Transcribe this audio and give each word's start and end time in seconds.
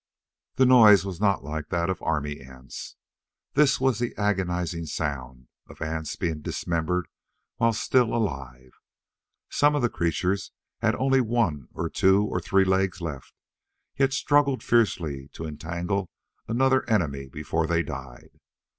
The 0.55 0.65
noise 0.65 1.05
was 1.05 1.21
not 1.21 1.43
like 1.43 1.69
that 1.69 1.87
of 1.87 2.01
army 2.01 2.39
ants. 2.41 2.95
This 3.53 3.79
was 3.79 3.99
the 3.99 4.17
agonizing 4.17 4.87
sound 4.87 5.47
of 5.69 5.79
ants 5.79 6.15
being 6.15 6.41
dismembered 6.41 7.07
while 7.57 7.71
still 7.71 8.11
alive. 8.15 8.71
Some 9.51 9.75
of 9.75 9.83
the 9.83 9.91
creatures 9.91 10.53
had 10.79 10.95
only 10.95 11.21
one 11.21 11.67
or 11.75 11.87
two 11.87 12.23
or 12.25 12.39
three 12.39 12.65
legs 12.65 12.99
left, 12.99 13.31
yet 13.95 14.11
struggled 14.11 14.63
fiercely 14.63 15.27
to 15.33 15.45
entangle 15.45 16.09
another 16.47 16.81
enemy 16.89 17.27
before 17.29 17.67
they 17.67 17.83
died. 17.83 18.39